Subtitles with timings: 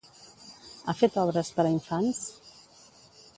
[0.87, 2.23] Ha fet obres per a infants?